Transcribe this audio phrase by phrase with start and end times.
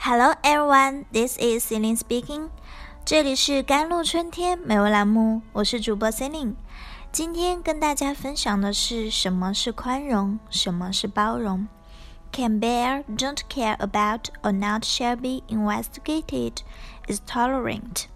[0.00, 2.50] Hello everyone, this is Celine speaking.
[3.04, 6.54] 这里是甘露春天美味栏目，我是主播 Celine。
[7.10, 11.66] 今天跟大家分享的是什么是宽容，什么是包容。
[12.32, 16.58] Can bear, don't care about, or not shall be investigated
[17.08, 18.06] is tolerant.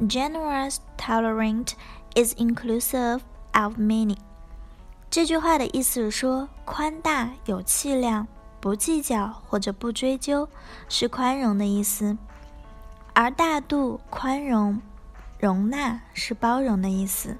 [0.00, 1.74] Generous, tolerant
[2.14, 3.20] is inclusive
[3.52, 4.16] of many.
[5.10, 8.26] 这句话的意思是说，宽大有气量。
[8.61, 10.47] 不计较或者不追究
[10.87, 12.15] 是宽容的意思，
[13.13, 14.79] 而大度、宽容、
[15.39, 17.35] 容纳是包容的意思。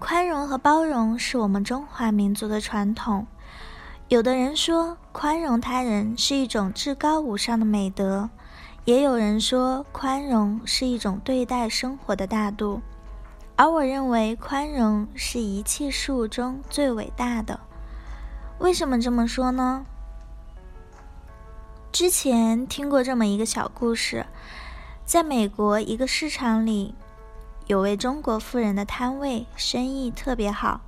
[0.00, 3.26] 宽容和包容是我们中华民族的传统。
[4.08, 8.28] 有的人说，宽容他人是一种至高无上的美德；
[8.84, 12.82] 也有人说，宽容是一种对待生活的大度。
[13.54, 17.60] 而我认为，宽容是一切事物中最伟大的。
[18.58, 19.86] 为什么这么说呢？
[21.92, 24.24] 之前听过这么一个小故事，
[25.04, 26.94] 在美国一个市场里，
[27.66, 30.82] 有位中国富人的摊位生意特别好，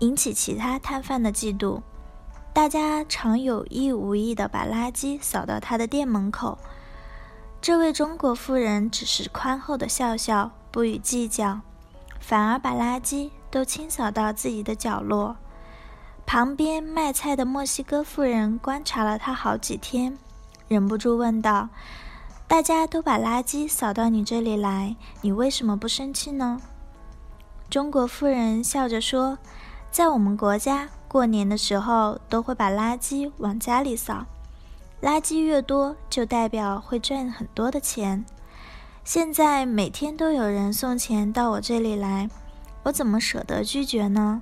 [0.00, 1.80] 引起其他摊贩的嫉妒。
[2.52, 6.58] 大家常有意无意的把垃圾扫到他的店门口，
[7.60, 11.60] 这位中国富人只是宽厚的笑笑，不予计较，
[12.18, 15.36] 反而把垃圾都清扫到自己的角落。
[16.26, 20.18] 旁边卖菜的墨西哥富人观察了他好几天。
[20.72, 21.68] 忍不住问道
[22.48, 26.62] ：“大家都把垃圾扫到你这里来，你为什么不生气呢？”
[27.68, 29.36] 中国妇人笑着说
[29.92, 34.24] ：“在我们国家，过年的时候都会把垃圾往家里扫，
[35.02, 38.24] 垃圾越多，就代表会赚很多的钱。
[39.04, 42.30] 现在每天都有人送钱到我这里来，
[42.84, 44.40] 我怎么舍得拒绝呢？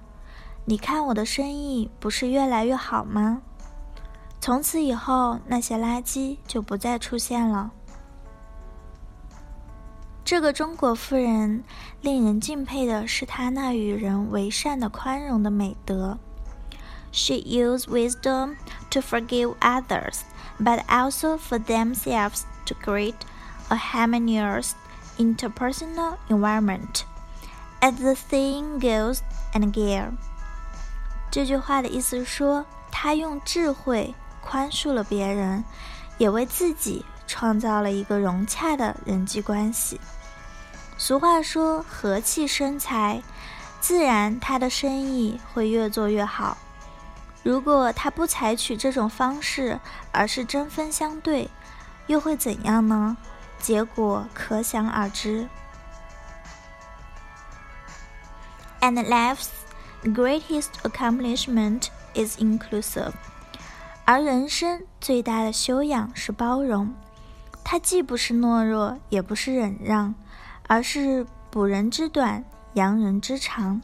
[0.67, 3.43] 你看我的生意不是越来越好吗？”
[4.41, 7.71] 从此以后，那些垃圾就不再出现了。
[10.25, 11.63] 这个中国妇人
[12.01, 16.19] 令人敬佩的是她那与人为善的宽容的美德。
[17.13, 18.57] She used wisdom
[18.91, 20.21] to forgive others,
[20.59, 23.17] but also for themselves to create
[23.69, 24.73] a harmonious
[25.19, 27.03] interpersonal environment.
[27.81, 29.19] As the saying goes,
[29.53, 30.13] and gear。
[31.31, 34.15] 这句话的意思是说，她用智慧。
[34.41, 35.65] 宽恕了别人，
[36.19, 40.01] 也为自己创造了一个融洽的人际关系。
[40.99, 43.23] 俗话说“和气生财”，
[43.81, 46.59] 自然他的生意会越做越好。
[47.43, 49.81] 如果他不采取这种方式，
[50.13, 51.49] 而是针锋相对，
[52.07, 53.17] 又会怎样呢？
[53.59, 55.49] 结果可想而知。
[58.83, 59.49] And life's
[60.03, 63.13] greatest accomplishment is inclusive.
[64.11, 66.93] 而人生最大的修养是包容，
[67.63, 70.13] 它既不是懦弱，也不是忍让，
[70.67, 73.81] 而是补人之短，扬人之长，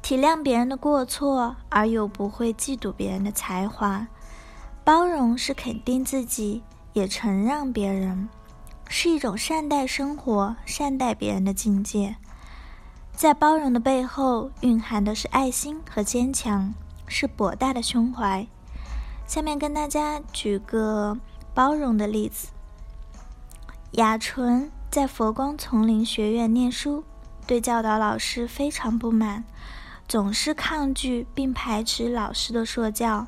[0.00, 4.08] 体谅别人的过错，而又不会嫉妒别人的才华。
[4.82, 6.62] 包容是肯定自己，
[6.94, 8.30] 也承让别人，
[8.88, 12.16] 是一种善待生活、善待别人的境界。
[13.12, 16.72] 在包容的背后，蕴含的是爱心和坚强，
[17.06, 18.46] 是博大的胸怀。
[19.26, 21.18] 下面跟大家举个
[21.52, 22.48] 包容的例子。
[23.92, 27.04] 雅纯在佛光丛林学院念书，
[27.46, 29.44] 对教导老师非常不满，
[30.06, 33.26] 总是抗拒并排斥老师的说教。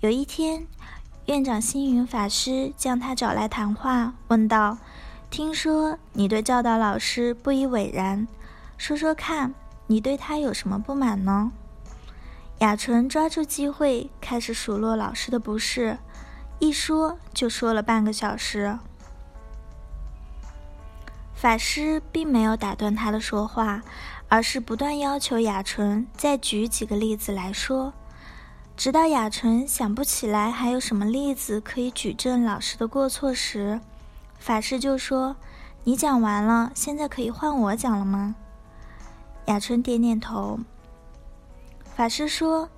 [0.00, 0.66] 有一天，
[1.26, 4.78] 院长星云法师将他找来谈话，问道
[5.30, 8.26] ：“听说你对教导老师不以为然，
[8.76, 9.54] 说说看，
[9.86, 11.52] 你对他有什么不满呢？”
[12.62, 15.98] 雅纯抓住机会开始数落老师的不是，
[16.60, 18.78] 一说就说了半个小时。
[21.34, 23.82] 法师并没有打断他的说话，
[24.28, 27.92] 而是不断要求雅纯再举几个例子来说，
[28.76, 33.80] 直到雅纯想不起来还有什么例子可以举证老师的过错时，
[34.38, 35.34] 法师就说
[35.82, 38.36] ：“你讲完了，现在可以换我讲了吗？”
[39.46, 40.60] 雅纯点点头。
[41.94, 42.68] 法师说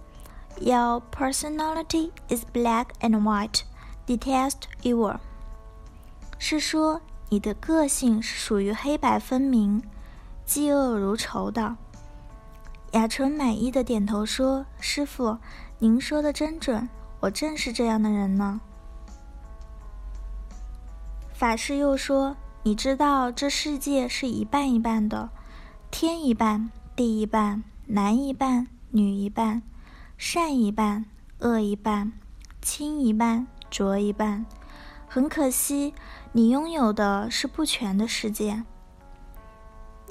[0.60, 3.60] ：“Your personality is black and white,
[4.06, 5.18] detest evil。”
[6.38, 9.82] 是说你的个性是属于黑白分明、
[10.46, 11.76] 嫉恶如仇的。
[12.90, 15.38] 雅纯满意的点头说：“师傅，
[15.78, 16.88] 您说的真准，
[17.20, 18.60] 我正是这样的人呢。”
[21.32, 25.30] 法师又说：“你知道这世界是一半一半的，
[25.90, 29.60] 天一半，地一半，男一半。”女一半，
[30.16, 31.06] 善一半，
[31.40, 32.12] 恶一半，
[32.62, 34.46] 清一半，浊一半，
[35.08, 35.92] 很可惜，
[36.30, 38.62] 你拥有的是不全的世界。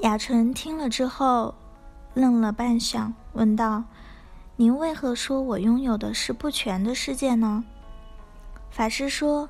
[0.02, 1.56] 雅纯听了之后，
[2.14, 3.86] 愣了半晌，问道
[4.58, 7.64] ：“您为何说我拥有的是不全的世界呢？”
[8.70, 9.48] 法师说：“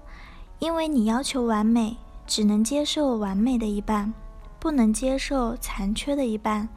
[0.59, 1.97] 因为你要求完美，
[2.27, 4.13] 只能接受完美的一半，
[4.59, 6.69] 不能接受残缺的一半，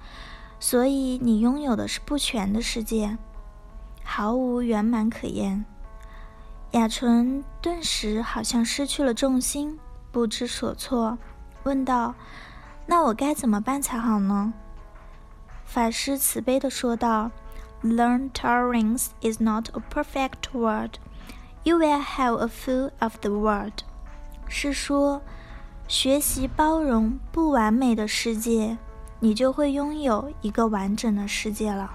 [0.58, 3.16] 所以你拥有的是不全的世界，
[4.02, 5.64] 毫无圆满可言。”
[6.72, 9.78] 雅纯顿时好像失去了重心，
[10.10, 11.16] 不知所措，
[11.62, 12.14] 问道
[12.86, 14.52] ：“那我该怎么办才好呢？”
[15.64, 17.30] 法师慈悲地说道
[17.82, 20.98] ：“Learn tolerance is not a perfect world.
[21.62, 23.84] You will have a fool of the world.”
[24.48, 25.22] 是说，
[25.88, 28.76] 学习包容不完美的世界，
[29.20, 31.90] 你就会拥有一个完整的世界了。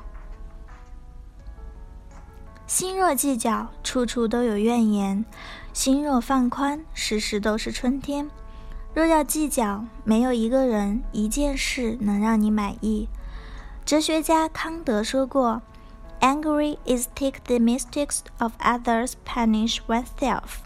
[2.68, 5.26] 心若计较，处处都有怨言；
[5.74, 8.30] 心若放宽，时时都是春天。
[8.94, 13.08] 若要计较，没有一个人、一件事能让你满意。
[13.86, 15.62] 哲学家康德说过
[16.22, 20.62] ：“Angry is take the mistakes of others, punish oneself。”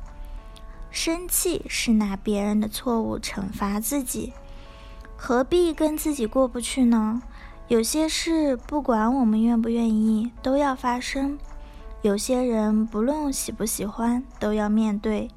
[0.91, 4.33] 生气是拿别人的错误惩罚自己，
[5.27, 7.19] 何必跟自己过不去呢？
[7.67, 11.39] 有些事，不管我们愿不愿意，都要发生。
[12.03, 15.31] 有些人不论喜不喜欢都要面对，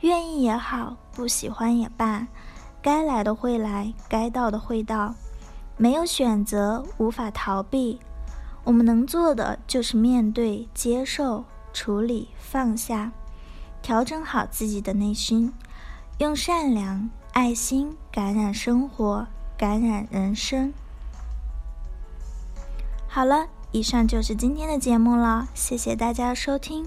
[0.00, 2.26] 愿意也好，不喜欢也罢，
[2.82, 5.14] 该来的会来，该到的会到，
[5.76, 8.00] 没有选择，无法逃避。
[8.64, 13.12] 我们能做的就是面对、接受、处理、放下，
[13.82, 15.52] 调整好自己的内心，
[16.18, 19.26] 用善良、爱心感染生活，
[19.56, 20.72] 感染人生。
[23.08, 23.48] 好了。
[23.74, 26.86] 以上就是今天的节目了，谢谢大家收听，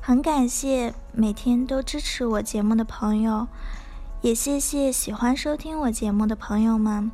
[0.00, 3.46] 很感谢每天都支持我节目的朋友，
[4.22, 7.10] 也谢谢喜欢收听我节目的朋友们，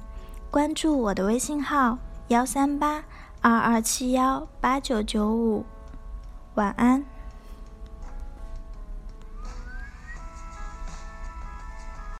[0.52, 3.02] 关注我的微信号幺三八
[3.40, 5.64] 二二七幺八九九五，
[6.54, 7.04] 晚安。